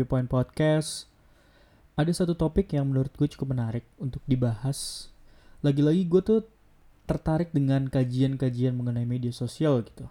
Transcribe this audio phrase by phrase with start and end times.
[0.00, 1.12] Viewpoint Podcast.
[1.92, 5.12] Ada satu topik yang menurut gue cukup menarik untuk dibahas.
[5.60, 6.40] Lagi-lagi gue tuh
[7.04, 10.08] tertarik dengan kajian-kajian mengenai media sosial gitu.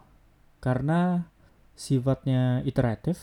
[0.62, 1.26] Karena
[1.73, 3.18] sifatnya iteratif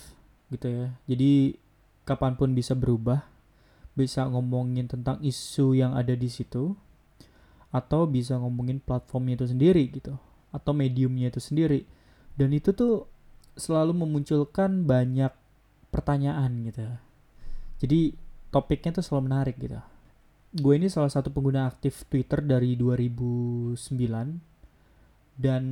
[0.50, 0.87] gitu ya.
[1.07, 1.55] Jadi
[2.03, 3.23] kapan pun bisa berubah.
[3.95, 6.75] Bisa ngomongin tentang isu yang ada di situ.
[7.71, 10.18] Atau bisa ngomongin platformnya itu sendiri gitu.
[10.51, 11.87] Atau mediumnya itu sendiri.
[12.35, 13.07] Dan itu tuh
[13.54, 15.46] selalu memunculkan banyak
[15.90, 16.85] pertanyaan gitu.
[17.82, 18.17] Jadi
[18.50, 19.79] topiknya tuh selalu menarik gitu.
[20.57, 23.76] Gue ini salah satu pengguna aktif Twitter dari 2009
[25.36, 25.64] dan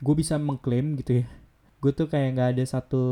[0.00, 1.26] gue bisa mengklaim gitu ya.
[1.84, 3.04] Gue tuh kayak nggak ada satu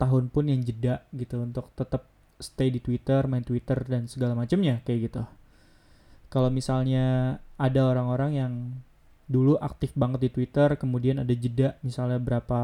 [0.00, 2.08] tahun pun yang jeda gitu untuk tetap
[2.42, 5.22] stay di Twitter, main Twitter dan segala macamnya kayak gitu.
[6.32, 8.52] Kalau misalnya ada orang-orang yang
[9.28, 12.60] dulu aktif banget di Twitter, kemudian ada jeda misalnya berapa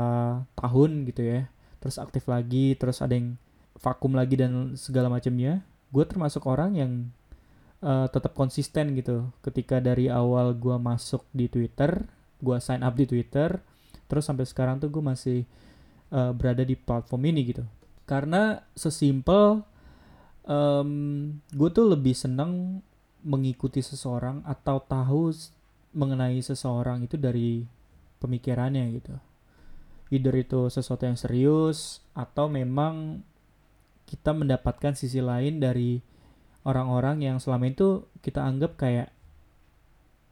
[0.58, 1.46] tahun gitu ya,
[1.78, 3.38] terus aktif lagi, terus ada yang
[3.78, 5.62] vakum lagi dan segala macamnya.
[5.94, 6.92] Gue termasuk orang yang
[7.82, 9.30] uh, tetap konsisten gitu.
[9.40, 12.06] Ketika dari awal gue masuk di Twitter,
[12.42, 13.58] gue sign up di Twitter,
[14.10, 15.38] terus sampai sekarang tuh gue masih
[16.10, 17.64] uh, berada di platform ini gitu.
[18.08, 19.62] Karena sesimpel
[20.48, 20.90] um,
[21.52, 22.80] gue tuh lebih seneng
[23.22, 25.34] mengikuti seseorang atau tahu
[25.92, 27.66] mengenai seseorang itu dari
[28.18, 29.14] pemikirannya gitu.
[30.08, 33.20] Either itu sesuatu yang serius atau memang
[34.08, 36.00] kita mendapatkan sisi lain dari
[36.64, 39.12] orang-orang yang selama itu kita anggap kayak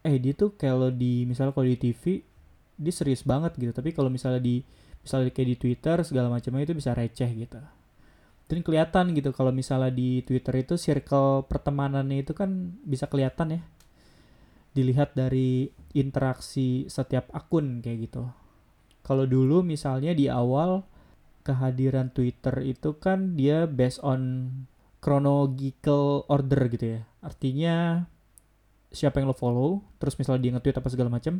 [0.06, 2.24] eh dia tuh kalau di misalnya kalau di TV
[2.76, 3.72] dia serius banget gitu.
[3.72, 4.64] Tapi kalau misalnya di
[5.02, 7.60] misalnya kayak di Twitter segala macamnya itu bisa receh gitu.
[8.46, 9.34] Dan kelihatan gitu.
[9.34, 13.60] Kalau misalnya di Twitter itu circle pertemanannya itu kan bisa kelihatan ya.
[14.76, 18.24] Dilihat dari interaksi setiap akun kayak gitu.
[19.06, 20.82] Kalau dulu misalnya di awal
[21.46, 24.50] kehadiran Twitter itu kan dia based on
[24.98, 27.00] chronological order gitu ya.
[27.22, 28.02] Artinya
[28.90, 31.38] siapa yang lo follow, terus misalnya dia nge-tweet apa segala macam,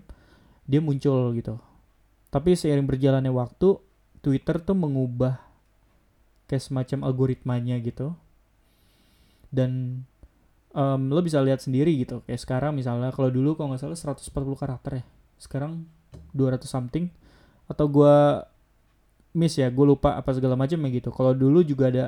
[0.62, 1.58] dia muncul gitu.
[2.30, 3.82] Tapi seiring berjalannya waktu,
[4.22, 5.42] Twitter tuh mengubah
[6.46, 8.14] kayak semacam algoritmanya gitu.
[9.50, 10.04] Dan
[10.76, 14.60] um, lo bisa lihat sendiri gitu kayak sekarang misalnya kalau dulu kalau nggak salah 140
[14.60, 15.04] karakter ya
[15.40, 15.88] sekarang
[16.36, 17.08] 200 something
[17.66, 18.16] atau gue
[19.36, 21.12] miss ya gue lupa apa segala macam ya gitu.
[21.12, 22.06] Kalau dulu juga ada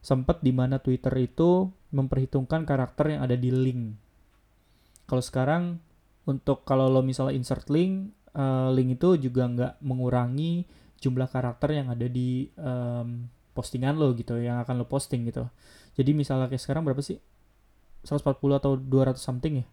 [0.00, 3.94] sempat di mana Twitter itu memperhitungkan karakter yang ada di link.
[5.04, 5.62] Kalau sekarang
[6.24, 10.64] untuk kalau lo misalnya insert link uh, link itu juga nggak mengurangi
[11.00, 15.48] jumlah karakter yang ada di um, postingan lo gitu yang akan lo posting gitu.
[15.96, 17.18] Jadi misalnya kayak sekarang berapa sih?
[18.00, 19.66] 140 atau 200 something ya?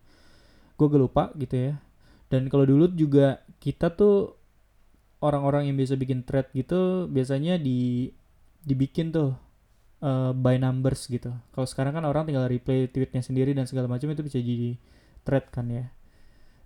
[0.76, 1.74] Gue lupa gitu ya.
[2.28, 4.36] Dan kalau dulu juga kita tuh
[5.24, 8.12] orang-orang yang biasa bikin thread gitu biasanya di
[8.62, 9.34] dibikin tuh
[10.04, 11.34] uh, by numbers gitu.
[11.54, 14.78] Kalau sekarang kan orang tinggal replay tweetnya sendiri dan segala macam itu bisa jadi
[15.26, 15.86] thread kan ya.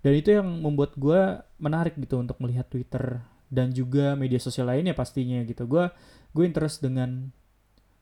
[0.01, 3.21] Dan itu yang membuat gue menarik gitu untuk melihat Twitter
[3.53, 5.69] dan juga media sosial lainnya pastinya gitu.
[5.69, 5.93] Gue
[6.33, 7.29] gue interest dengan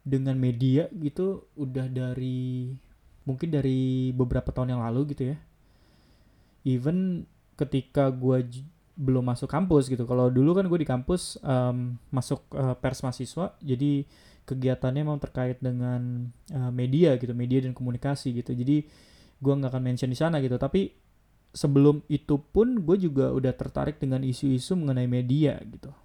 [0.08, 2.72] dengan media gitu udah dari
[3.28, 5.38] mungkin dari beberapa tahun yang lalu gitu ya.
[6.64, 7.28] Even
[7.60, 8.48] ketika gue
[9.00, 10.04] belum masuk kampus gitu.
[10.04, 14.04] Kalau dulu kan gue di kampus um, masuk uh, pers mahasiswa jadi
[14.44, 18.52] kegiatannya memang terkait dengan uh, media gitu media dan komunikasi gitu.
[18.52, 18.84] Jadi
[19.40, 20.60] gue nggak akan mention di sana gitu.
[20.60, 20.92] Tapi
[21.56, 25.96] sebelum itu pun gue juga udah tertarik dengan isu-isu mengenai media gitu.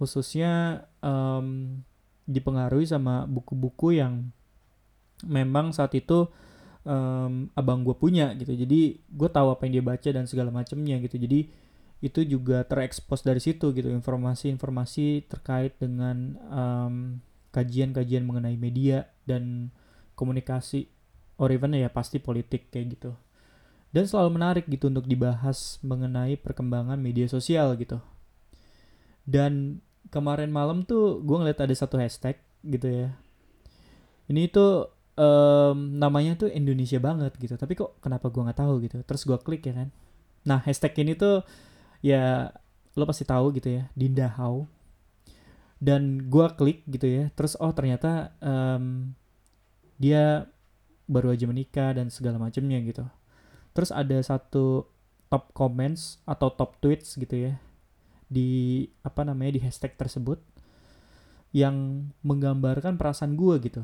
[0.00, 1.82] Khususnya um,
[2.24, 4.32] dipengaruhi sama buku-buku yang
[5.26, 6.30] memang saat itu
[6.88, 8.56] um, abang gue punya gitu.
[8.56, 11.20] Jadi gue tahu apa yang dia baca dan segala macamnya gitu.
[11.20, 11.52] Jadi
[11.98, 19.74] itu juga terekspos dari situ gitu informasi-informasi terkait dengan kajian kajian-kajian mengenai media dan
[20.14, 20.86] komunikasi
[21.42, 23.12] or even ya pasti politik kayak gitu.
[23.88, 27.98] Dan selalu menarik gitu untuk dibahas mengenai perkembangan media sosial gitu.
[29.24, 29.82] Dan
[30.12, 33.08] kemarin malam tuh gue ngeliat ada satu hashtag gitu ya.
[34.28, 37.58] Ini tuh um, namanya tuh Indonesia banget gitu.
[37.58, 39.02] Tapi kok kenapa gue nggak tahu gitu?
[39.02, 39.88] Terus gue klik ya kan.
[40.46, 41.42] Nah hashtag ini tuh
[41.98, 42.54] ya
[42.94, 44.62] lo pasti tahu gitu ya Dinda How
[45.82, 47.24] dan gue klik gitu ya.
[47.34, 49.12] Terus oh ternyata um,
[49.98, 50.46] dia
[51.10, 53.02] baru aja menikah dan segala macamnya gitu.
[53.74, 54.86] Terus ada satu
[55.28, 57.60] top comments atau top tweets gitu ya
[58.28, 60.40] di apa namanya di hashtag tersebut
[61.52, 63.82] yang menggambarkan perasaan gue gitu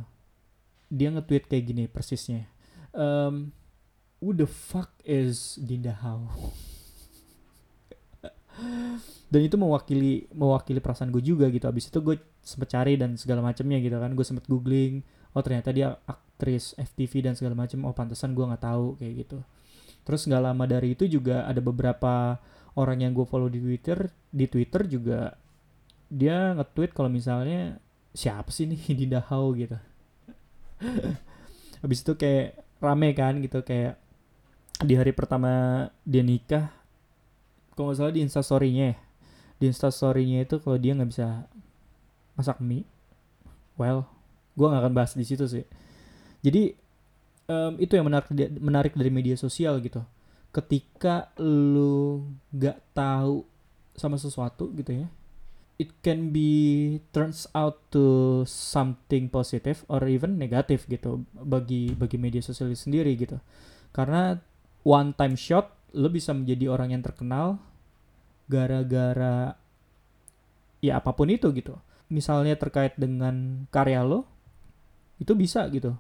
[0.95, 2.47] dia nge-tweet kayak gini persisnya.
[2.95, 3.51] Um,
[4.23, 6.31] who the fuck is Dinda How?
[9.35, 11.67] dan itu mewakili mewakili perasaan gue juga gitu.
[11.67, 14.15] Abis itu gue sempet cari dan segala macamnya gitu kan.
[14.15, 15.03] Gue sempet googling
[15.35, 19.43] oh ternyata dia aktris FTV dan segala macam oh pantesan gue nggak tahu kayak gitu.
[20.07, 22.39] Terus nggak lama dari itu juga ada beberapa
[22.79, 25.35] orang yang gue follow di Twitter di Twitter juga
[26.07, 27.83] dia nge-tweet kalau misalnya
[28.15, 29.75] siapa sih nih di Dahau gitu
[31.83, 34.01] habis itu kayak rame kan gitu kayak
[34.83, 36.73] di hari pertama dia nikah
[37.75, 38.97] kalau nggak salah di instastorynya ya.
[39.59, 41.47] Di instastorynya itu kalau dia nggak bisa
[42.35, 42.83] masak mie
[43.79, 44.11] well
[44.59, 45.67] gue nggak akan bahas di situ sih.
[46.43, 46.75] Jadi
[47.51, 50.03] um, itu yang menarik menarik dari media sosial gitu.
[50.55, 53.43] Ketika lu nggak tahu
[53.99, 55.07] sama sesuatu gitu ya
[55.81, 62.43] it can be turns out to something positive or even negatif gitu bagi bagi media
[62.43, 63.43] sosial sendiri gitu
[63.91, 64.39] karena
[64.87, 67.59] one time shot lo bisa menjadi orang yang terkenal
[68.51, 69.57] gara-gara
[70.85, 71.81] ya apa pun itu gitu.
[72.13, 74.29] Misalnya terkait dengan karya lo,
[75.17, 75.97] itu bisa gitu.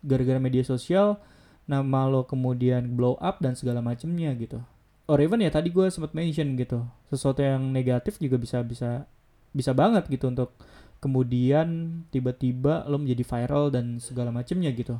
[0.00, 1.20] Gara-gara media sosial,
[1.68, 4.64] nama lo kemudian blow up dan segala macamnya gitu.
[5.04, 6.80] Or even ya tadi gue sempat mention gitu,
[7.12, 9.04] sesuatu yang negatif juga bisa bisa
[9.52, 10.56] bisa banget gitu untuk
[11.04, 14.96] kemudian tiba-tiba lo menjadi viral dan segala macamnya gitu.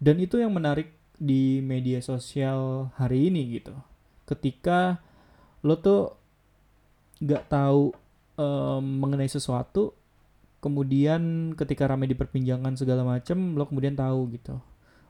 [0.00, 3.76] Dan itu yang menarik di media sosial hari ini gitu.
[4.24, 4.96] Ketika
[5.60, 6.16] lo tuh
[7.20, 7.92] nggak tahu
[8.38, 9.98] um, mengenai sesuatu
[10.58, 14.58] kemudian ketika ramai di perbincangan segala macam lo kemudian tahu gitu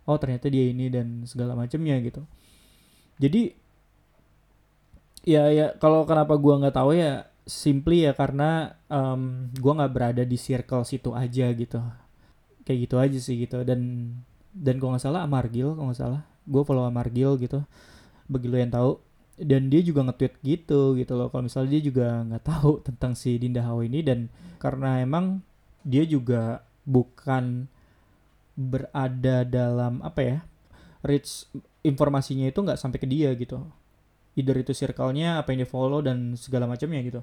[0.09, 2.25] oh ternyata dia ini dan segala macamnya gitu
[3.21, 3.53] jadi
[5.29, 10.23] ya ya kalau kenapa gua nggak tahu ya simply ya karena um, gua nggak berada
[10.25, 11.81] di circle situ aja gitu.
[12.65, 13.61] Kayak gitu aja sih gitu.
[13.69, 14.13] Dan
[14.57, 16.23] dan kalau nggak salah Amargil kalau nggak salah.
[16.49, 17.61] Gue follow Amargil gitu.
[18.25, 18.93] Bagi lo yang tahu.
[19.39, 21.29] Dan dia juga nge-tweet gitu gitu loh.
[21.31, 24.01] Kalau misalnya dia juga nggak tahu tentang si Dinda Hawa ini.
[24.01, 25.45] Dan karena emang
[25.85, 27.69] dia juga bukan
[28.59, 30.39] berada dalam apa ya
[31.07, 31.47] reach
[31.87, 33.63] informasinya itu nggak sampai ke dia gitu
[34.39, 37.21] either itu circle-nya apa yang dia follow dan segala macamnya gitu.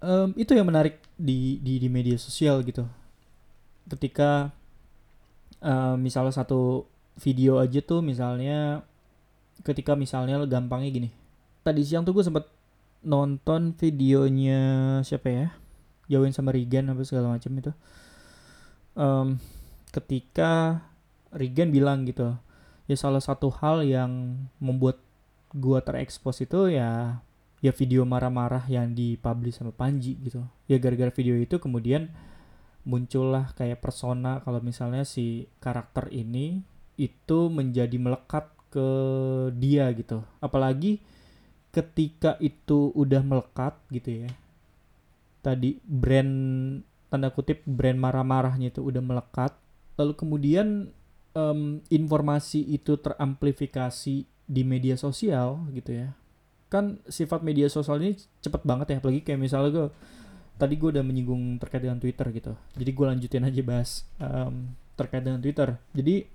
[0.00, 2.88] Um, itu yang menarik di, di di media sosial gitu.
[3.84, 4.48] Ketika
[5.60, 6.88] um, misalnya satu
[7.20, 8.80] video aja tuh misalnya
[9.66, 11.10] ketika misalnya gampangnya gini.
[11.66, 12.48] Tadi siang tuh gue sempet
[13.04, 14.60] nonton videonya
[15.04, 15.46] siapa ya?
[16.08, 17.72] Jauhin sama Regan apa segala macam itu.
[18.96, 19.36] Um,
[19.92, 20.80] ketika
[21.34, 22.34] Regan bilang gitu
[22.88, 24.96] ya salah satu hal yang membuat
[25.52, 27.22] gue terekspos itu ya
[27.58, 30.44] ya video marah-marah yang dipublish sama Panji gitu.
[30.70, 32.12] Ya gara-gara video itu kemudian
[32.86, 36.62] muncullah kayak persona kalau misalnya si karakter ini
[36.98, 38.88] itu menjadi melekat ke
[39.58, 40.22] dia gitu.
[40.38, 41.02] Apalagi
[41.74, 44.30] ketika itu udah melekat gitu ya.
[45.42, 46.34] Tadi brand
[47.08, 49.56] tanda kutip brand marah-marahnya itu udah melekat.
[49.98, 50.68] Lalu kemudian
[51.34, 56.16] um, informasi itu teramplifikasi di media sosial gitu ya.
[56.72, 59.88] Kan sifat media sosial ini cepet banget ya apalagi kayak misalnya gue
[60.58, 62.52] tadi gue udah menyinggung terkait dengan Twitter gitu.
[62.74, 65.78] Jadi gue lanjutin aja bahas um, terkait dengan Twitter.
[65.94, 66.26] Jadi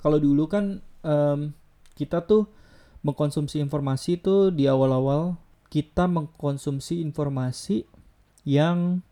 [0.00, 1.52] kalau dulu kan um,
[1.94, 2.48] kita tuh
[3.04, 5.36] mengkonsumsi informasi itu di awal-awal
[5.70, 7.86] kita mengkonsumsi informasi
[8.42, 9.06] yang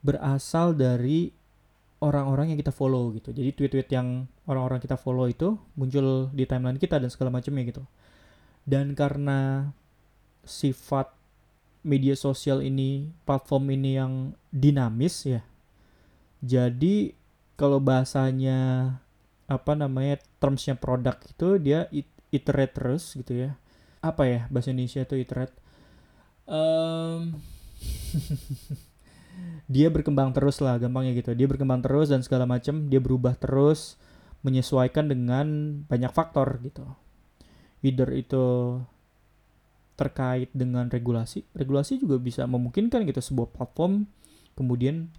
[0.00, 1.34] berasal dari
[2.00, 3.30] orang-orang yang kita follow gitu.
[3.30, 7.84] Jadi tweet-tweet yang orang-orang kita follow itu muncul di timeline kita dan segala macamnya gitu.
[8.64, 9.70] Dan karena
[10.44, 11.12] sifat
[11.84, 14.12] media sosial ini, platform ini yang
[14.52, 15.40] dinamis ya.
[16.40, 17.12] Jadi
[17.60, 18.96] kalau bahasanya
[19.50, 21.90] apa namanya termsnya produk itu dia
[22.30, 23.58] iterate terus gitu ya
[24.00, 25.52] apa ya bahasa Indonesia itu iterate
[26.48, 27.36] um,
[29.70, 34.00] dia berkembang terus lah gampangnya gitu dia berkembang terus dan segala macam dia berubah terus
[34.40, 35.46] menyesuaikan dengan
[35.86, 36.84] banyak faktor gitu
[37.84, 38.78] either itu
[39.94, 44.08] terkait dengan regulasi regulasi juga bisa memungkinkan gitu sebuah platform
[44.56, 45.12] kemudian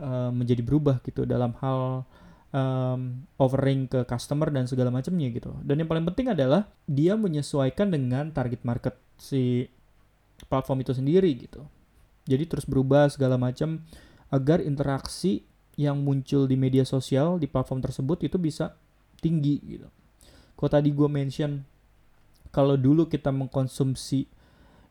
[0.00, 2.08] uh, menjadi berubah gitu dalam hal
[2.52, 5.56] um, offering ke customer dan segala macamnya gitu.
[5.64, 9.66] Dan yang paling penting adalah dia menyesuaikan dengan target market si
[10.46, 11.64] platform itu sendiri gitu.
[12.26, 13.82] Jadi terus berubah segala macam
[14.30, 18.76] agar interaksi yang muncul di media sosial di platform tersebut itu bisa
[19.18, 19.88] tinggi gitu.
[20.54, 21.64] Kalau tadi gue mention
[22.52, 24.28] kalau dulu kita mengkonsumsi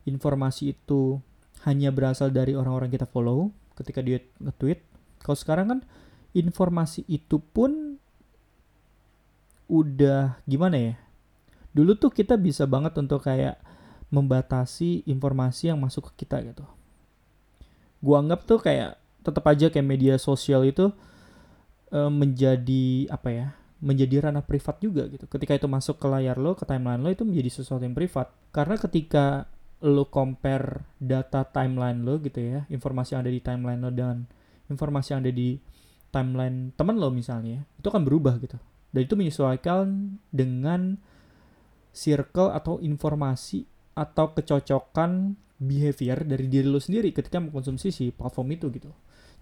[0.04, 1.22] informasi itu
[1.62, 4.82] hanya berasal dari orang-orang kita follow ketika dia nge-tweet.
[5.22, 5.80] Kalau sekarang kan
[6.34, 7.96] informasi itu pun
[9.72, 10.94] udah gimana ya
[11.72, 13.56] dulu tuh kita bisa banget untuk kayak
[14.12, 16.68] membatasi informasi yang masuk ke kita gitu.
[18.02, 20.90] Gua anggap tuh kayak tetap aja kayak media sosial itu
[21.94, 23.48] e, menjadi apa ya?
[23.82, 25.26] menjadi ranah privat juga gitu.
[25.26, 28.30] Ketika itu masuk ke layar lo, ke timeline lo itu menjadi sesuatu yang privat.
[28.54, 29.50] Karena ketika
[29.82, 34.22] lo compare data timeline lo gitu ya, informasi yang ada di timeline lo dengan
[34.70, 35.58] informasi yang ada di
[36.14, 38.54] timeline teman lo misalnya, itu akan berubah gitu.
[38.94, 41.02] Dan itu menyesuaikan dengan
[41.90, 43.66] circle atau informasi
[43.98, 48.90] atau kecocokan behavior dari diri lo sendiri ketika mengkonsumsi si platform itu gitu.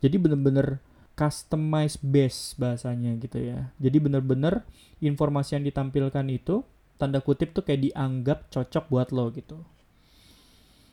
[0.05, 0.81] Jadi bener-bener
[1.17, 3.73] customize base bahasanya gitu ya.
[3.81, 4.65] Jadi bener-bener
[5.01, 6.65] informasi yang ditampilkan itu
[7.01, 9.61] tanda kutip tuh kayak dianggap cocok buat lo gitu.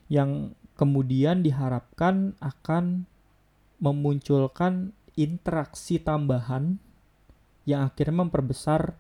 [0.08, 3.08] Yang kemudian diharapkan akan
[3.84, 6.80] memunculkan interaksi tambahan
[7.68, 8.96] yang akhirnya memperbesar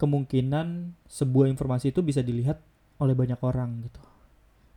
[0.00, 2.60] kemungkinan sebuah informasi itu bisa dilihat
[2.98, 4.13] oleh banyak orang gitu.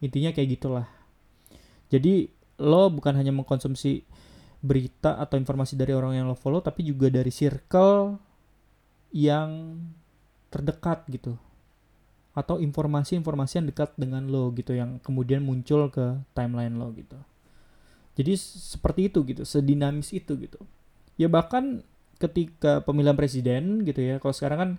[0.03, 0.87] Intinya kayak gitulah.
[1.89, 2.29] Jadi
[2.61, 4.03] lo bukan hanya mengkonsumsi
[4.61, 8.17] berita atau informasi dari orang yang lo follow tapi juga dari circle
[9.13, 9.79] yang
[10.49, 11.37] terdekat gitu.
[12.37, 17.17] Atau informasi-informasi yang dekat dengan lo gitu yang kemudian muncul ke timeline lo gitu.
[18.17, 20.57] Jadi seperti itu gitu, sedinamis itu gitu.
[21.17, 21.85] Ya bahkan
[22.17, 24.71] ketika pemilihan presiden gitu ya, kalau sekarang kan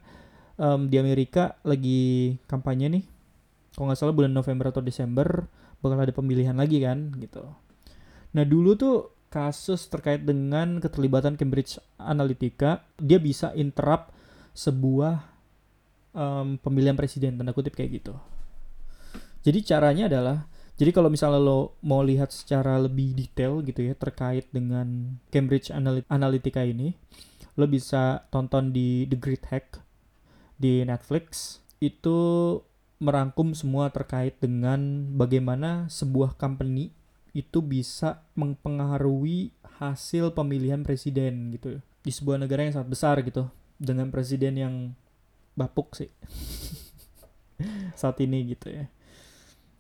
[0.59, 3.05] um, di Amerika lagi kampanye nih
[3.79, 5.47] kalau nggak salah bulan November atau Desember
[5.79, 7.47] bakal ada pemilihan lagi kan gitu.
[8.35, 14.11] Nah dulu tuh kasus terkait dengan keterlibatan Cambridge Analytica dia bisa interrupt
[14.51, 15.23] sebuah
[16.11, 18.19] um, pemilihan presiden tanda kutip kayak gitu.
[19.47, 24.51] Jadi caranya adalah jadi kalau misalnya lo mau lihat secara lebih detail gitu ya terkait
[24.51, 25.71] dengan Cambridge
[26.11, 26.95] Analytica ini,
[27.55, 29.83] lo bisa tonton di The Great Hack
[30.55, 31.59] di Netflix.
[31.83, 32.19] Itu
[32.99, 36.91] merangkum semua terkait dengan bagaimana sebuah company
[37.31, 43.47] itu bisa mempengaruhi hasil pemilihan presiden gitu di sebuah negara yang sangat besar gitu
[43.79, 44.75] dengan presiden yang
[45.55, 46.11] bapuk sih
[48.01, 48.87] saat ini gitu ya.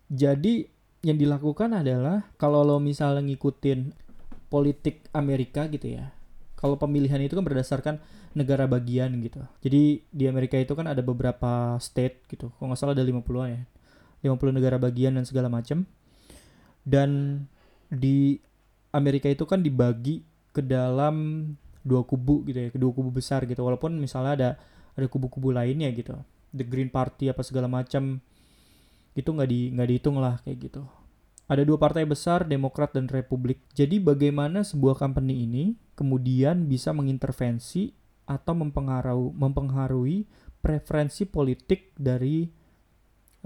[0.08, 0.70] Jadi
[1.02, 3.94] yang dilakukan adalah kalau lo misalnya ngikutin
[4.50, 6.14] politik Amerika gitu ya.
[6.58, 8.02] Kalau pemilihan itu kan berdasarkan
[8.36, 9.40] negara bagian gitu.
[9.64, 12.52] Jadi di Amerika itu kan ada beberapa state gitu.
[12.56, 13.62] Kalau nggak salah ada 50-an ya.
[14.24, 15.86] 50 negara bagian dan segala macam.
[16.82, 17.42] Dan
[17.88, 18.40] di
[18.92, 21.46] Amerika itu kan dibagi ke dalam
[21.86, 23.62] dua kubu gitu ya, kedua kubu besar gitu.
[23.64, 24.50] Walaupun misalnya ada
[24.98, 26.18] ada kubu-kubu lainnya gitu.
[26.50, 28.18] The Green Party apa segala macam
[29.14, 30.82] itu nggak di nggak dihitung lah kayak gitu.
[31.48, 33.64] Ada dua partai besar, Demokrat dan Republik.
[33.72, 35.64] Jadi bagaimana sebuah company ini
[35.96, 37.96] kemudian bisa mengintervensi
[38.28, 40.18] atau mempengaruhi, mempengaruhi
[40.60, 42.44] preferensi politik dari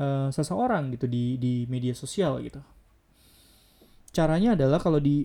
[0.02, 2.58] uh, seseorang gitu di di media sosial gitu.
[4.10, 5.24] Caranya adalah kalau di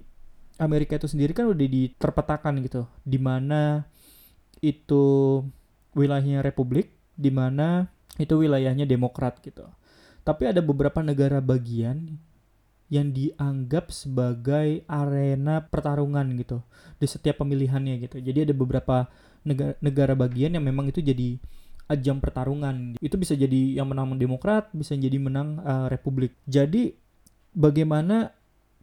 [0.61, 3.83] Amerika itu sendiri kan udah diterpetakan gitu, di mana
[4.61, 5.41] itu
[5.97, 7.89] wilayahnya Republik, di mana
[8.21, 9.65] itu wilayahnya Demokrat gitu.
[10.21, 12.19] Tapi ada beberapa negara bagian
[12.87, 16.63] yang dianggap sebagai arena pertarungan gitu
[16.97, 18.17] di setiap pemilihannya gitu.
[18.23, 19.11] Jadi ada beberapa
[19.44, 21.38] negara, negara bagian yang memang itu jadi
[21.88, 23.00] ajang pertarungan.
[23.00, 26.36] Itu bisa jadi yang menang Demokrat, bisa jadi menang uh, Republik.
[26.48, 26.96] Jadi
[27.56, 28.32] bagaimana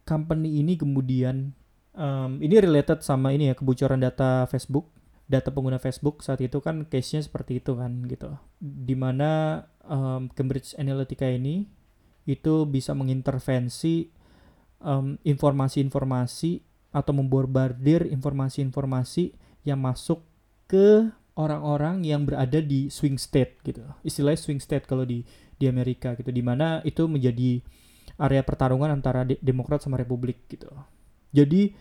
[0.05, 1.53] company ini kemudian
[1.93, 4.89] um, ini related sama ini ya kebocoran data Facebook,
[5.25, 8.35] data pengguna Facebook saat itu kan case-nya seperti itu kan gitu.
[8.61, 11.65] Di mana um, Cambridge Analytica ini
[12.25, 14.09] itu bisa mengintervensi
[14.85, 16.51] informasi informasi-informasi
[16.93, 19.33] atau memborbardir informasi-informasi
[19.65, 20.21] yang masuk
[20.65, 23.83] ke orang-orang yang berada di swing state gitu.
[24.01, 25.21] Istilahnya swing state kalau di
[25.55, 27.63] di Amerika gitu, di mana itu menjadi
[28.15, 30.71] area pertarungan antara de Demokrat sama Republik gitu.
[31.35, 31.75] Jadi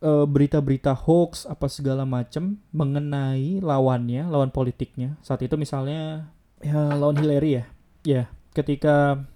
[0.00, 0.24] berita
[0.64, 5.20] berita-berita hoax apa segala macam mengenai lawannya, lawan politiknya.
[5.20, 6.32] Saat itu misalnya
[6.64, 7.64] ya lawan Hillary ya.
[8.00, 8.22] Ya,
[8.56, 9.28] ketika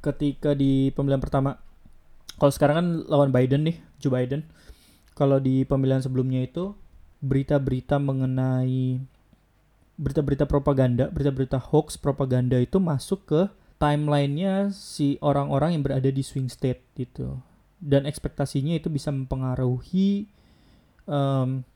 [0.00, 1.60] ketika di pemilihan pertama
[2.40, 4.48] kalau sekarang kan lawan Biden nih, Joe Biden.
[5.12, 6.72] Kalau di pemilihan sebelumnya itu
[7.18, 9.02] berita-berita mengenai
[9.98, 13.40] berita-berita propaganda, berita-berita hoax propaganda itu masuk ke
[13.82, 17.42] timelinenya si orang-orang yang berada di swing state gitu.
[17.78, 20.30] Dan ekspektasinya itu bisa mempengaruhi
[21.06, 21.66] um,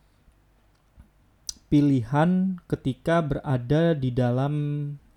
[1.67, 4.55] pilihan ketika berada di dalam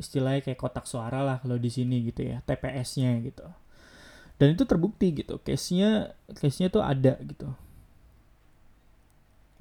[0.02, 3.46] istilahnya kayak kotak suara lah kalau di sini gitu ya, TPS-nya gitu.
[4.42, 7.54] Dan itu terbukti gitu, case-nya case-nya tuh ada gitu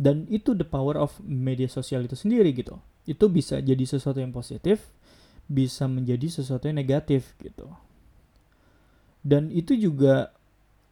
[0.04, 2.76] dan itu the power of media sosial itu sendiri gitu.
[3.08, 4.92] Itu bisa jadi sesuatu yang positif
[5.48, 7.68] bisa menjadi sesuatu yang negatif gitu.
[9.24, 10.28] Dan itu juga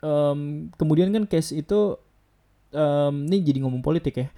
[0.00, 2.00] um, kemudian kan case itu
[2.72, 4.28] um, ini jadi ngomong politik ya.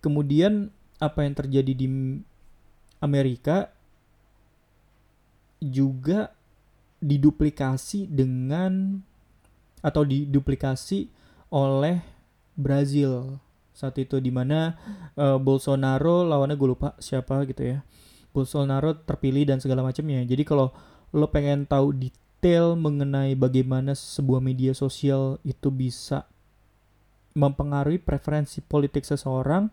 [0.00, 1.88] Kemudian apa yang terjadi di
[3.04, 3.68] Amerika
[5.60, 6.32] juga
[7.04, 9.04] diduplikasi dengan
[9.84, 11.12] atau diduplikasi
[11.52, 12.00] oleh
[12.56, 13.36] Brazil
[13.76, 14.72] saat itu di mana
[15.20, 17.84] uh, Bolsonaro lawannya gue lupa siapa gitu ya
[18.36, 20.20] Bolsonaro terpilih dan segala macamnya.
[20.28, 20.68] Jadi kalau
[21.16, 26.28] lo pengen tahu detail mengenai bagaimana sebuah media sosial itu bisa
[27.32, 29.72] mempengaruhi preferensi politik seseorang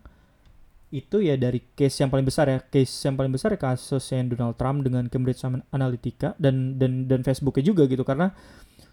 [0.94, 2.64] itu ya dari case yang paling besar ya.
[2.64, 5.44] Case yang paling besar ya kasus yang Donald Trump dengan Cambridge
[5.74, 8.08] Analytica dan dan dan Facebooknya juga gitu.
[8.08, 8.32] Karena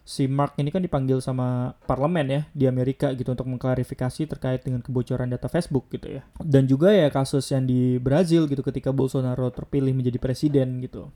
[0.04, 4.82] si Mark ini kan dipanggil sama parlemen ya di Amerika gitu untuk mengklarifikasi terkait dengan
[4.82, 6.22] kebocoran data Facebook gitu ya.
[6.42, 11.12] Dan juga ya kasus yang di Brazil gitu ketika Bolsonaro terpilih menjadi presiden gitu.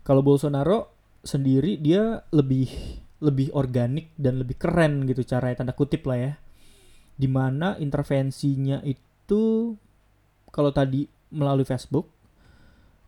[0.00, 0.88] Kalau Bolsonaro
[1.20, 2.72] sendiri dia lebih
[3.20, 6.32] lebih organik dan lebih keren gitu cara tanda kutip lah ya.
[7.20, 9.76] Di mana intervensinya itu
[10.48, 12.08] kalau tadi melalui Facebook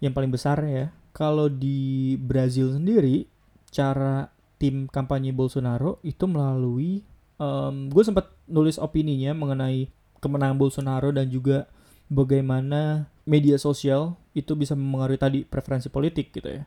[0.04, 0.92] yang paling besar ya.
[1.16, 3.31] Kalau di Brazil sendiri
[3.72, 7.02] cara tim kampanye Bolsonaro itu melalui
[7.40, 9.90] um, gue sempat nulis opininya mengenai
[10.22, 11.66] kemenangan Bolsonaro dan juga
[12.06, 16.62] bagaimana media sosial itu bisa mempengaruhi tadi preferensi politik gitu ya.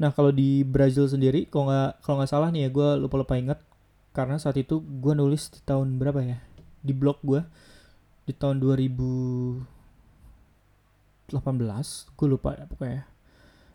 [0.00, 3.34] Nah kalau di Brazil sendiri kalau nggak kalau nggak salah nih ya gue lupa lupa
[3.36, 3.60] ingat
[4.14, 6.38] karena saat itu gue nulis di tahun berapa ya
[6.80, 7.42] di blog gue
[8.24, 11.34] di tahun 2018
[12.14, 13.13] gue lupa ya pokoknya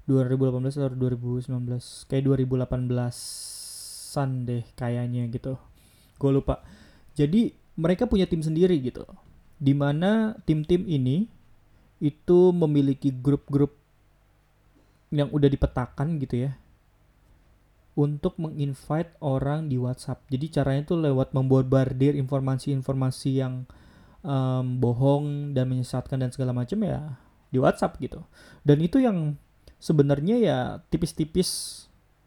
[0.10, 5.54] 2018 atau 2019 kayak 2018an deh kayaknya gitu
[6.18, 6.66] gue lupa
[7.14, 9.06] jadi mereka punya tim sendiri gitu
[9.62, 11.30] di mana tim-tim ini
[12.02, 13.78] itu memiliki grup-grup
[15.14, 16.58] yang udah dipetakan gitu ya
[18.00, 20.24] untuk menginvite orang di WhatsApp.
[20.32, 23.68] Jadi caranya tuh lewat membombardir informasi-informasi yang
[24.24, 27.20] um, bohong dan menyesatkan dan segala macam ya
[27.52, 28.24] di WhatsApp gitu.
[28.64, 29.36] Dan itu yang
[29.80, 30.58] sebenarnya ya
[30.92, 31.84] tipis-tipis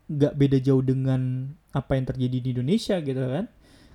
[0.08, 3.46] nggak beda jauh dengan apa yang terjadi di Indonesia gitu kan.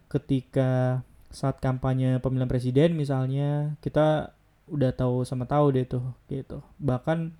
[0.07, 4.31] Ketika saat kampanye pemilihan presiden misalnya kita
[4.71, 6.63] udah tahu sama tahu deh tuh gitu.
[6.79, 7.35] Bahkan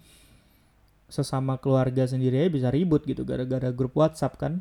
[1.08, 4.54] sesama keluarga sendiri aja bisa ribut gitu gara-gara grup WhatsApp kan.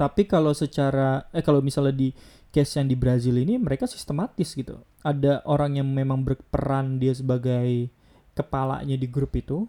[0.00, 2.08] Tapi kalau secara eh kalau misalnya di
[2.50, 4.80] case yang di Brazil ini mereka sistematis gitu.
[5.04, 7.92] Ada orang yang memang berperan dia sebagai
[8.32, 9.68] kepalanya di grup itu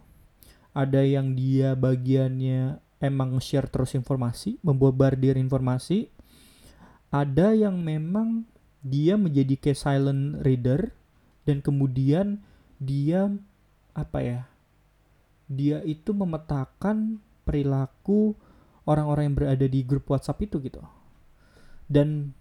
[0.72, 6.08] ada yang dia bagiannya emang share terus informasi, membombardir informasi.
[7.12, 8.48] Ada yang memang
[8.80, 10.96] dia menjadi kayak silent reader
[11.44, 12.40] dan kemudian
[12.80, 13.28] dia
[13.92, 14.42] apa ya?
[15.52, 18.32] Dia itu memetakan perilaku
[18.88, 20.80] orang-orang yang berada di grup WhatsApp itu gitu.
[21.92, 22.32] Dan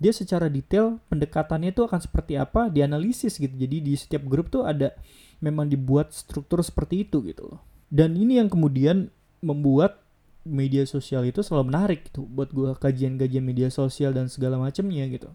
[0.00, 3.52] dia secara detail pendekatannya itu akan seperti apa dianalisis gitu.
[3.52, 4.96] Jadi di setiap grup tuh ada
[5.44, 10.02] memang dibuat struktur seperti itu gitu loh dan ini yang kemudian membuat
[10.42, 15.30] media sosial itu selalu menarik gitu buat gue kajian-kajian media sosial dan segala macamnya gitu.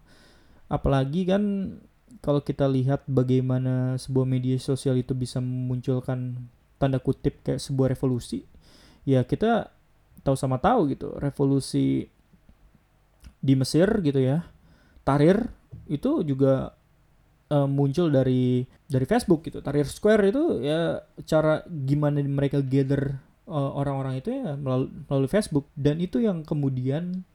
[0.67, 1.43] Apalagi kan
[2.19, 6.35] kalau kita lihat bagaimana sebuah media sosial itu bisa memunculkan
[6.81, 8.43] tanda kutip kayak sebuah revolusi
[9.07, 9.71] ya kita
[10.23, 12.07] tahu sama tahu gitu revolusi
[13.39, 14.47] di Mesir gitu ya
[15.07, 15.47] Tahrir
[15.87, 16.75] itu juga
[17.49, 19.59] uh, muncul dari dari Facebook gitu.
[19.59, 23.17] Tahrir Square itu ya cara gimana mereka gather
[23.49, 27.25] uh, orang-orang itu ya melalui, melalui Facebook dan itu yang kemudian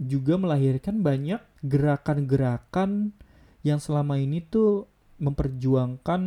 [0.00, 3.12] juga melahirkan banyak gerakan-gerakan
[3.60, 4.88] yang selama ini tuh
[5.20, 6.22] memperjuangkan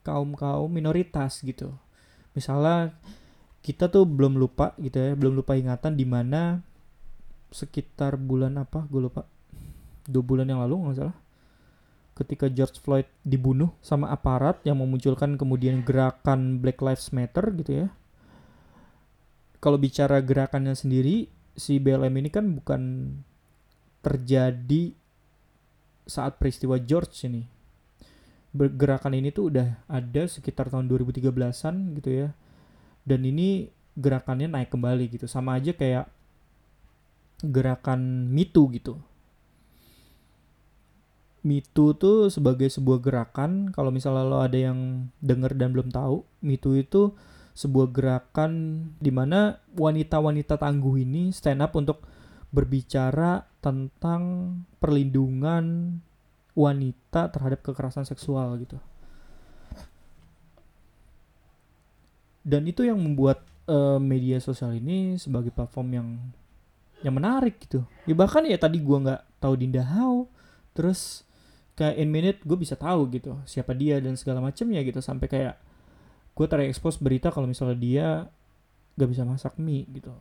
[0.00, 1.76] kaum-kaum minoritas gitu.
[2.32, 2.96] Misalnya
[3.60, 6.64] kita tuh belum lupa gitu ya, belum lupa ingatan di mana
[7.52, 9.28] sekitar bulan apa, gue lupa,
[10.08, 11.16] dua bulan yang lalu nggak salah,
[12.14, 17.86] ketika George Floyd dibunuh sama aparat yang memunculkan kemudian gerakan Black Lives Matter gitu ya.
[19.58, 21.26] Kalau bicara gerakannya sendiri,
[21.58, 22.82] si BLM ini kan bukan
[24.04, 24.94] terjadi
[26.06, 27.42] saat peristiwa George ini.
[28.54, 32.28] Gerakan ini tuh udah ada sekitar tahun 2013-an gitu ya.
[33.02, 35.26] Dan ini gerakannya naik kembali gitu.
[35.26, 36.06] Sama aja kayak
[37.42, 38.94] gerakan MeToo gitu
[41.44, 46.72] Mitu tuh sebagai sebuah gerakan kalau misalnya lo ada yang denger dan belum tahu Mitu
[46.74, 47.12] itu
[47.54, 48.52] sebuah gerakan
[48.98, 52.02] di mana wanita-wanita tangguh ini stand up untuk
[52.50, 55.98] berbicara tentang perlindungan
[56.56, 58.80] wanita terhadap kekerasan seksual gitu.
[62.44, 66.08] dan itu yang membuat uh, media sosial ini sebagai platform yang
[67.00, 70.28] yang menarik gitu ya bahkan ya tadi gue nggak tahu Dinda Hao
[70.76, 71.24] terus
[71.74, 75.02] kayak in minute gue bisa tahu gitu siapa dia dan segala macamnya gitu.
[75.02, 75.58] Sampai kayak
[76.34, 78.26] gue terekspos berita kalau misalnya dia
[78.94, 80.14] gak bisa masak mie gitu.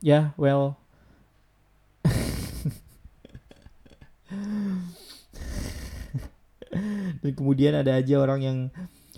[0.00, 0.76] Ya yeah, well.
[7.20, 8.58] Dan kemudian ada aja orang yang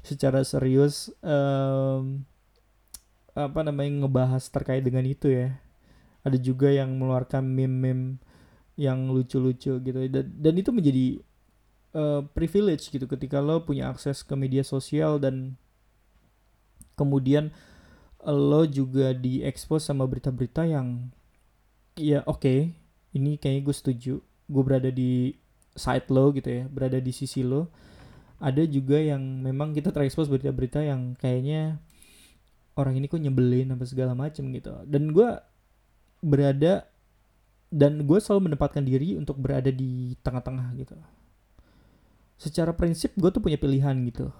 [0.02, 2.26] secara serius um,
[3.32, 5.54] apa namanya ngebahas terkait dengan itu ya.
[6.22, 8.22] Ada juga yang mengeluarkan meme-meme
[8.78, 9.98] yang lucu-lucu gitu.
[10.10, 11.18] Dan, dan itu menjadi
[11.96, 15.56] uh, privilege gitu ketika lo punya akses ke media sosial dan
[16.96, 17.52] kemudian
[18.22, 21.10] lo juga diekspos sama berita-berita yang
[21.98, 22.60] ya oke okay,
[23.12, 24.14] ini kayaknya gue setuju.
[24.48, 25.32] Gue berada di
[25.72, 27.68] side lo gitu ya berada di sisi lo.
[28.42, 31.78] Ada juga yang memang kita terekspos berita-berita yang kayaknya
[32.74, 34.74] orang ini kok nyebelin apa segala macem gitu.
[34.86, 35.28] Dan gue
[36.22, 36.86] berada
[37.72, 40.94] dan gue selalu menempatkan diri untuk berada di tengah-tengah gitu
[42.42, 44.34] secara prinsip gue tuh punya pilihan gitu.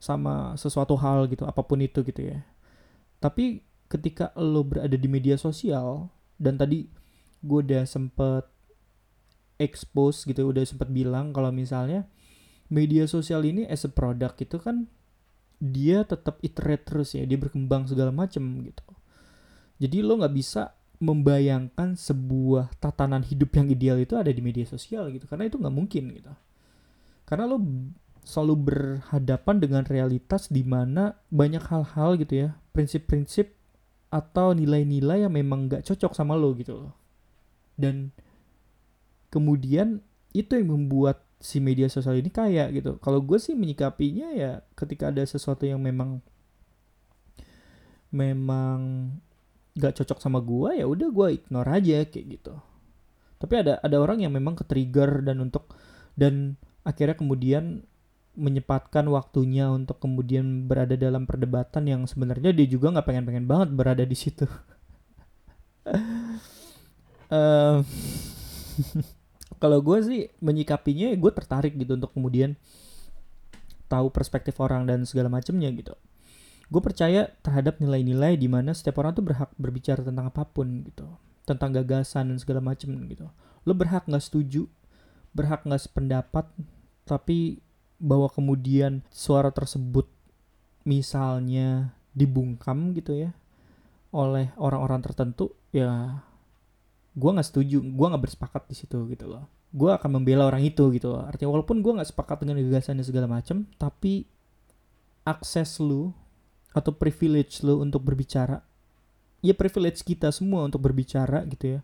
[0.00, 2.40] Sama sesuatu hal gitu apa pun itu gitu ya.
[3.20, 3.60] Tapi
[3.92, 6.08] ketika lo berada di media sosial
[6.40, 6.88] dan tadi
[7.44, 8.48] gue udah sempet
[9.60, 12.08] expose gitu udah sempet bilang kalau misalnya
[12.72, 14.88] media sosial ini as a product itu kan
[15.62, 18.86] dia tetap iterate terus ya dia berkembang segala macam gitu.
[19.76, 25.10] Jadi lo nggak bisa membayangkan sebuah tatanan hidup yang ideal itu ada di media sosial
[25.10, 26.32] gitu karena itu nggak mungkin gitu
[27.32, 27.64] karena lo
[28.28, 33.56] selalu berhadapan dengan realitas di mana banyak hal-hal gitu ya prinsip-prinsip
[34.12, 36.92] atau nilai-nilai yang memang nggak cocok sama lo gitu loh
[37.80, 38.12] dan
[39.32, 40.04] kemudian
[40.36, 43.02] itu yang membuat si media sosial ini kaya gitu.
[43.02, 46.22] Kalau gue sih menyikapinya ya ketika ada sesuatu yang memang
[48.14, 49.10] memang
[49.74, 52.54] gak cocok sama gue ya udah gue ignore aja kayak gitu.
[53.42, 55.74] Tapi ada ada orang yang memang ke trigger dan untuk
[56.14, 57.86] dan akhirnya kemudian
[58.32, 64.04] menyempatkan waktunya untuk kemudian berada dalam perdebatan yang sebenarnya dia juga nggak pengen-pengen banget berada
[64.08, 64.48] di situ.
[67.32, 67.84] uh,
[69.62, 72.56] kalau gue sih menyikapinya gue tertarik gitu untuk kemudian
[73.92, 75.92] tahu perspektif orang dan segala macamnya gitu.
[76.72, 81.04] Gue percaya terhadap nilai-nilai di mana setiap orang tuh berhak berbicara tentang apa pun gitu.
[81.44, 83.28] Tentang gagasan dan segala macam gitu.
[83.68, 84.64] Lo berhak nggak setuju?
[85.36, 86.48] Berhak nggak sependapat
[87.06, 87.58] tapi
[88.02, 90.10] bahwa kemudian suara tersebut
[90.82, 93.30] misalnya dibungkam gitu ya
[94.12, 96.20] oleh orang-orang tertentu ya
[97.14, 99.46] gue nggak setuju gue nggak bersepakat di situ gitu loh.
[99.72, 101.24] Gue akan membela orang itu gitu loh.
[101.24, 104.28] Artinya walaupun gue nggak sepakat dengan gagasan dan segala macam tapi
[105.22, 106.12] akses lu
[106.74, 108.64] atau privilege lu untuk berbicara
[109.44, 111.80] ya privilege kita semua untuk berbicara gitu ya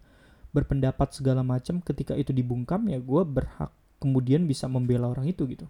[0.55, 5.67] berpendapat segala macam ketika itu dibungkam ya gue berhak kemudian bisa membela orang itu gitu.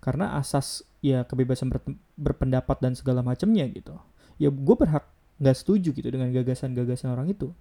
[0.00, 1.84] Karena asas ya kebebasan ber,
[2.16, 3.94] berpendapat dan segala macamnya gitu.
[4.40, 5.04] Ya gue berhak
[5.40, 7.52] nggak setuju gitu dengan gagasan-gagasan orang itu.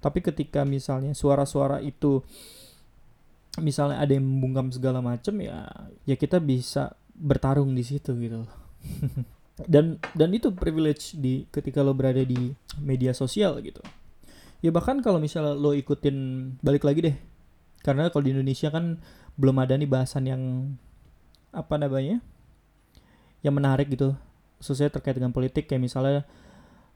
[0.00, 2.20] Tapi ketika misalnya suara-suara itu
[3.60, 5.70] misalnya ada yang membungkam segala macam ya
[6.04, 8.44] ya kita bisa bertarung di situ gitu.
[9.54, 12.50] Dan dan itu privilege di ketika lo berada di
[12.82, 13.78] media sosial gitu.
[14.58, 17.16] Ya bahkan kalau misalnya lo ikutin balik lagi deh.
[17.78, 18.98] Karena kalau di Indonesia kan
[19.34, 20.42] belum ada nih bahasan yang
[21.54, 22.18] apa namanya
[23.46, 24.18] yang menarik gitu
[24.58, 25.68] khususnya terkait dengan politik.
[25.68, 26.20] Kayak misalnya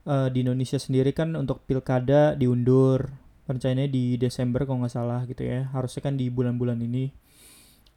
[0.09, 3.13] uh, di Indonesia sendiri kan untuk pilkada diundur
[3.49, 5.69] rencananya di Desember kalau nggak salah gitu ya.
[5.77, 7.13] Harusnya kan di bulan-bulan ini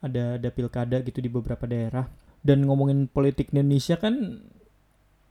[0.04, 2.04] ada ada pilkada gitu di beberapa daerah.
[2.44, 4.44] Dan ngomongin politik Indonesia kan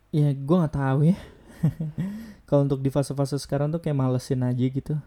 [0.09, 1.17] ya gue nggak tahu ya.
[2.49, 4.97] Kalau untuk di fase-fase sekarang tuh kayak malesin aja gitu.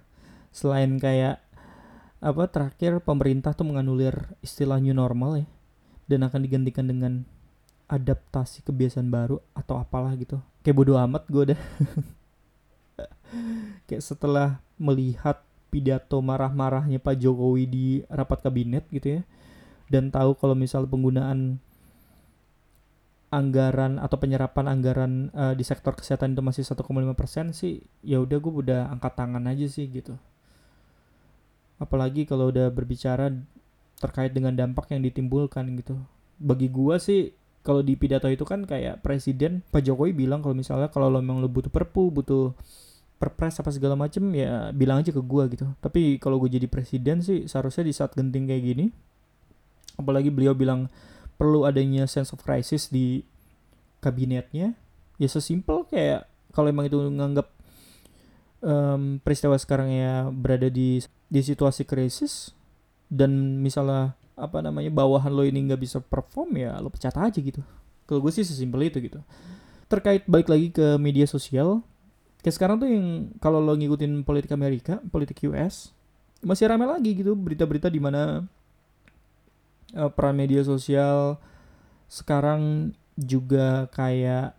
[0.55, 1.44] Selain kayak
[2.25, 5.49] apa terakhir pemerintah tuh menganulir istilah new normal ya
[6.09, 7.29] dan akan digantikan dengan
[7.85, 10.41] adaptasi kebiasaan baru atau apalah gitu.
[10.65, 11.61] Kayak bodo amat gue udah
[13.87, 19.23] kayak setelah melihat pidato marah-marahnya Pak Jokowi di rapat kabinet gitu ya
[19.91, 21.59] dan tahu kalau misal penggunaan
[23.35, 26.87] anggaran atau penyerapan anggaran uh, di sektor kesehatan itu masih 1,5
[27.19, 30.15] persen sih ya udah gue udah angkat tangan aja sih gitu
[31.79, 33.35] apalagi kalau udah berbicara
[33.99, 35.99] terkait dengan dampak yang ditimbulkan gitu.
[36.39, 37.21] Bagi gue sih
[37.65, 41.41] kalau di pidato itu kan kayak presiden Pak Jokowi bilang kalau misalnya kalau lo memang
[41.41, 42.53] lo butuh perpu butuh
[43.17, 45.67] perpres apa segala macem ya bilang aja ke gue gitu.
[45.81, 48.87] Tapi kalau gue jadi presiden sih seharusnya di saat genting kayak gini
[49.95, 50.91] apalagi beliau bilang
[51.39, 53.23] perlu adanya sense of crisis di
[54.03, 54.75] kabinetnya
[55.17, 57.49] ya sesimpel kayak kalau emang itu nganggap
[58.63, 61.03] um, peristiwa sekarang ya berada di
[61.35, 62.55] di situasi krisis
[63.11, 67.59] dan misalnya apa namanya bawahan lo ini nggak bisa perform ya lo pecat aja gitu.
[68.07, 69.19] Kalau gue sih sesimpel itu gitu.
[69.91, 71.83] Terkait balik lagi ke media sosial
[72.47, 75.91] kayak sekarang tuh yang kalau lo ngikutin politik Amerika politik US
[76.45, 78.45] masih ramai lagi gitu berita-berita di mana
[79.97, 81.41] uh, peran media sosial
[82.07, 84.55] sekarang juga kayak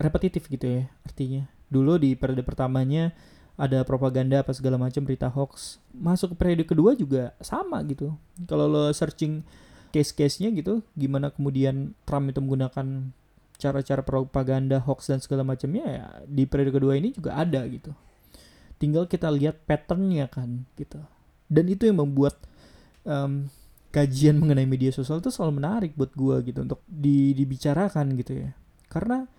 [0.00, 1.44] repetitif gitu ya artinya.
[1.68, 3.12] Dulu di periode pertamanya
[3.54, 8.10] ada propaganda apa segala macam berita hoax masuk ke periode kedua juga sama gitu.
[8.50, 9.46] Kalau lo searching
[9.94, 13.14] case-case-nya gitu gimana kemudian Trump itu menggunakan
[13.54, 17.94] cara-cara propaganda hoax dan segala macamnya ya di periode kedua ini juga ada gitu.
[18.82, 20.98] Tinggal kita lihat patternnya kan gitu.
[21.46, 22.34] Dan itu yang membuat
[23.06, 23.46] um,
[23.94, 28.50] kajian mengenai media sosial itu selalu menarik buat gue gitu untuk di, dibicarakan gitu ya.
[28.90, 29.30] Karena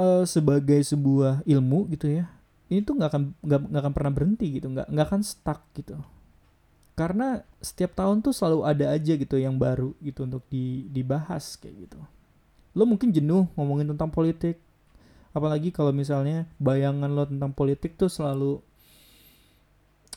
[0.00, 2.37] uh, sebagai sebuah ilmu gitu ya
[2.68, 5.96] ini tuh nggak akan nggak akan pernah berhenti gitu nggak nggak akan stuck gitu.
[6.98, 11.86] Karena setiap tahun tuh selalu ada aja gitu yang baru gitu untuk di, dibahas kayak
[11.86, 12.00] gitu.
[12.74, 14.58] Lo mungkin jenuh ngomongin tentang politik
[15.36, 18.58] apalagi kalau misalnya bayangan lo tentang politik tuh selalu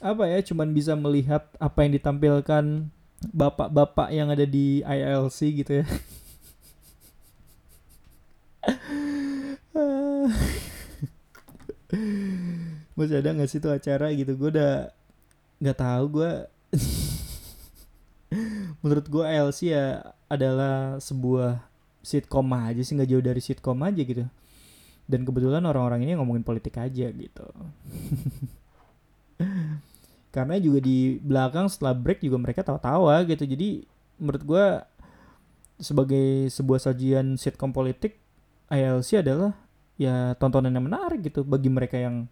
[0.01, 2.89] apa ya cuman bisa melihat apa yang ditampilkan
[3.29, 5.85] bapak-bapak yang ada di ILC gitu ya
[13.01, 14.37] masih ada nggak sih tuh acara gitu?
[14.37, 14.93] Gue udah
[15.61, 16.31] nggak tahu gue
[18.81, 21.61] menurut gue LC ya adalah sebuah
[22.01, 24.23] sitcom aja sih nggak jauh dari sitcom aja gitu.
[25.05, 27.45] Dan kebetulan orang-orang ini ngomongin politik aja gitu.
[30.35, 33.43] Karena juga di belakang setelah break juga mereka tawa-tawa gitu.
[33.43, 33.83] Jadi
[34.21, 34.65] menurut gue
[35.81, 38.21] sebagai sebuah sajian sitcom politik
[38.71, 39.51] ILC adalah
[39.99, 42.31] ya tontonan yang menarik gitu bagi mereka yang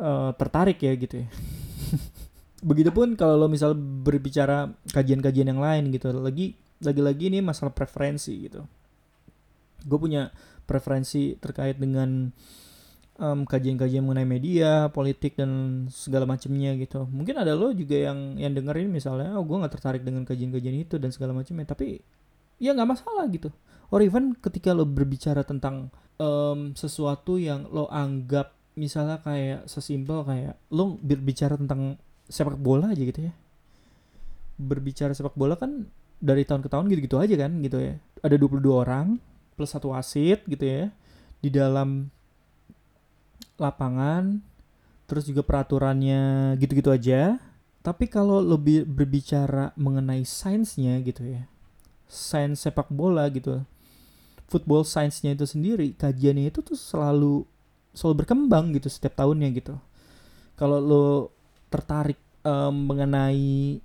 [0.00, 1.28] uh, tertarik ya gitu ya.
[2.68, 8.64] Begitupun kalau lo misal berbicara kajian-kajian yang lain gitu, lagi lagi-lagi ini masalah preferensi gitu.
[9.84, 10.32] Gue punya
[10.64, 12.32] preferensi terkait dengan
[13.20, 17.04] um, kajian-kajian mengenai media, politik dan segala macamnya gitu.
[17.08, 20.96] Mungkin ada lo juga yang yang dengerin misalnya, oh gue nggak tertarik dengan kajian-kajian itu
[20.96, 22.00] dan segala macamnya, tapi
[22.60, 23.52] ya nggak masalah gitu.
[23.92, 30.56] Or even ketika lo berbicara tentang um, sesuatu yang lo anggap misalnya kayak sesimpel kayak
[30.72, 33.32] lo berbicara tentang sepak bola aja gitu ya.
[34.56, 35.84] Berbicara sepak bola kan
[36.16, 38.00] dari tahun ke tahun gitu-gitu aja kan gitu ya.
[38.24, 39.20] Ada 22 orang
[39.52, 40.88] plus satu wasit gitu ya
[41.44, 42.08] di dalam
[43.60, 44.40] lapangan.
[45.04, 47.36] Terus juga peraturannya gitu-gitu aja.
[47.84, 51.44] Tapi kalau lebih berbicara mengenai sainsnya gitu ya
[52.10, 53.62] sains sepak bola gitu
[54.50, 57.46] football science-nya itu sendiri kajiannya itu tuh selalu
[58.00, 59.76] selalu berkembang gitu setiap tahunnya gitu
[60.56, 61.06] kalau lo
[61.68, 62.16] tertarik
[62.48, 63.78] um, mengenai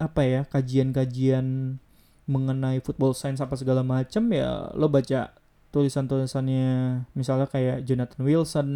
[0.00, 1.76] apa ya kajian-kajian
[2.24, 5.36] mengenai football science apa segala macam ya lo baca
[5.68, 8.68] tulisan-tulisannya misalnya kayak Jonathan Wilson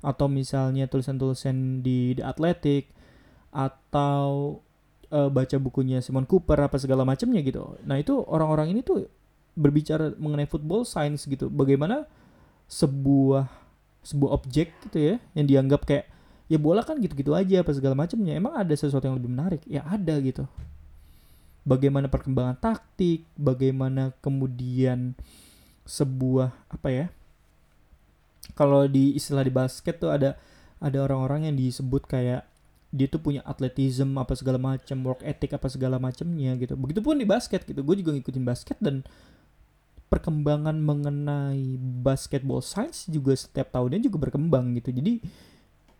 [0.00, 2.94] atau misalnya tulisan-tulisan di The Athletic
[3.50, 4.58] atau
[5.12, 7.76] uh, baca bukunya Simon Cooper apa segala macamnya gitu.
[7.84, 9.10] Nah, itu orang-orang ini tuh
[9.58, 12.06] berbicara mengenai football science gitu bagaimana
[12.70, 13.50] sebuah
[14.00, 16.08] sebuah objek gitu ya yang dianggap kayak
[16.50, 18.34] ya bola kan gitu-gitu aja apa segala macamnya.
[18.34, 19.62] Emang ada sesuatu yang lebih menarik?
[19.68, 20.48] Ya ada gitu.
[21.62, 25.14] Bagaimana perkembangan taktik bagaimana kemudian
[25.84, 27.06] sebuah apa ya
[28.56, 30.36] kalau di istilah di basket tuh ada
[30.80, 32.48] ada orang-orang yang disebut kayak
[32.90, 36.74] dia tuh punya atletism apa segala macam work ethic apa segala macamnya gitu.
[36.74, 37.86] Begitupun di basket gitu.
[37.86, 39.06] Gue juga ngikutin basket dan
[40.10, 44.90] perkembangan mengenai basketball science juga setiap tahunnya juga berkembang gitu.
[44.90, 45.22] Jadi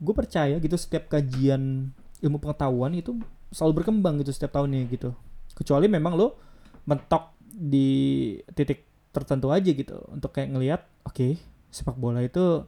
[0.00, 3.16] gue percaya gitu setiap kajian ilmu pengetahuan itu
[3.54, 5.14] selalu berkembang gitu setiap tahunnya gitu.
[5.54, 6.36] Kecuali memang lo
[6.90, 11.32] mentok di titik tertentu aja gitu untuk kayak ngelihat oke okay,
[11.70, 12.66] sepak bola itu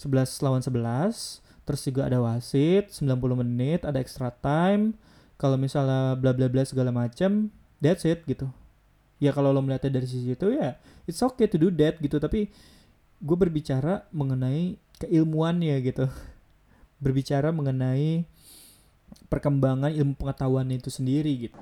[0.00, 3.12] 11 lawan 11 terus juga ada wasit 90
[3.44, 4.96] menit ada extra time
[5.36, 8.48] kalau misalnya bla bla bla segala macam that's it gitu
[9.22, 10.74] ya kalau lo melihatnya dari sisi itu ya
[11.06, 12.18] it's okay to do that gitu.
[12.18, 12.50] Tapi
[13.22, 16.10] gue berbicara mengenai keilmuannya gitu.
[16.98, 18.26] Berbicara mengenai
[19.30, 21.58] perkembangan ilmu pengetahuan itu sendiri gitu